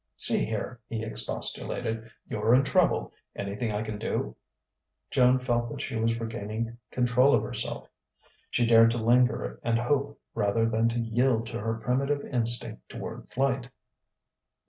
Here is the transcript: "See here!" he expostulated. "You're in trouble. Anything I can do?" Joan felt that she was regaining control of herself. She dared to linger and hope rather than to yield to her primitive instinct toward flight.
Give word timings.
"See 0.17 0.45
here!" 0.45 0.79
he 0.87 1.03
expostulated. 1.03 2.09
"You're 2.27 2.55
in 2.55 2.63
trouble. 2.63 3.13
Anything 3.35 3.71
I 3.71 3.83
can 3.83 3.99
do?" 3.99 4.35
Joan 5.11 5.37
felt 5.37 5.69
that 5.69 5.79
she 5.79 5.95
was 5.95 6.19
regaining 6.19 6.75
control 6.89 7.35
of 7.35 7.43
herself. 7.43 7.87
She 8.49 8.65
dared 8.65 8.89
to 8.89 8.97
linger 8.97 9.59
and 9.61 9.77
hope 9.77 10.19
rather 10.33 10.67
than 10.67 10.89
to 10.89 10.99
yield 10.99 11.45
to 11.49 11.59
her 11.59 11.75
primitive 11.75 12.25
instinct 12.25 12.89
toward 12.89 13.29
flight. 13.29 13.69